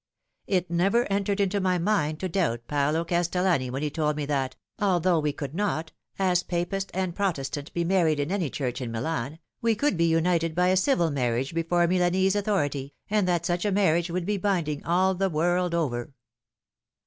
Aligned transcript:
It 0.47 0.71
never 0.71 1.05
entered 1.13 1.39
into 1.39 1.59
my 1.61 1.77
mind 1.77 2.19
to 2.21 2.27
doubt 2.27 2.65
Paolo 2.65 3.05
Castel 3.05 3.43
lani 3.43 3.69
when 3.69 3.83
he 3.83 3.91
told 3.91 4.15
me 4.15 4.25
that, 4.25 4.55
although 4.79 5.19
we 5.19 5.31
could 5.31 5.53
not, 5.53 5.91
as 6.17 6.41
Papist 6.41 6.89
and 6.95 7.13
Protestant, 7.13 7.71
be 7.75 7.83
married 7.83 8.19
in 8.19 8.31
any 8.31 8.49
church 8.49 8.81
in 8.81 8.91
Milan, 8.91 9.37
we 9.61 9.75
could 9.75 9.97
be 9.97 10.05
united 10.05 10.55
by 10.55 10.69
a 10.69 10.75
civil 10.75 11.11
marriage 11.11 11.53
before 11.53 11.83
a 11.83 11.87
Milanese 11.87 12.35
authority, 12.35 12.95
and 13.11 13.27
that 13.27 13.45
such 13.45 13.63
a 13.63 13.71
marriage 13.71 14.09
would 14.09 14.25
be 14.25 14.37
binding 14.37 14.83
all 14.85 15.13
the 15.13 15.29
world 15.29 15.75
over. 15.75 16.11